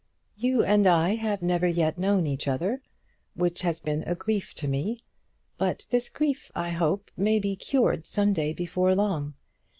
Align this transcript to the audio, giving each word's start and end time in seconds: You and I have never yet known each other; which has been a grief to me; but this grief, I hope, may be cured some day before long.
You 0.35 0.63
and 0.63 0.87
I 0.87 1.13
have 1.13 1.43
never 1.43 1.67
yet 1.67 1.99
known 1.99 2.25
each 2.25 2.47
other; 2.47 2.81
which 3.35 3.61
has 3.61 3.79
been 3.79 4.01
a 4.07 4.15
grief 4.15 4.55
to 4.55 4.67
me; 4.67 5.01
but 5.59 5.85
this 5.91 6.09
grief, 6.09 6.49
I 6.55 6.71
hope, 6.71 7.11
may 7.15 7.37
be 7.37 7.55
cured 7.55 8.07
some 8.07 8.33
day 8.33 8.51
before 8.51 8.95
long. 8.95 9.35